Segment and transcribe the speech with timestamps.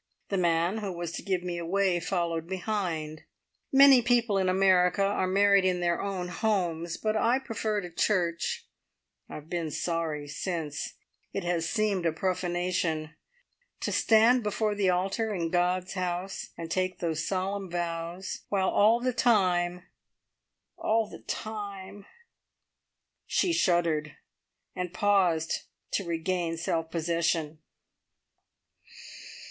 [0.29, 3.21] The man who was to give me away followed behind.
[3.71, 8.67] Many people in America are married in their own homes, but I preferred a church.
[9.29, 10.95] I've been sorry since.
[11.33, 13.11] It has seemed a profanation.
[13.81, 19.01] To stand before the altar in God's house and take those solemn vows, while all
[19.01, 19.83] the time
[20.77, 22.07] all the time"
[23.27, 24.15] She shuddered,
[24.75, 25.61] and paused
[25.91, 27.59] to regain self possession.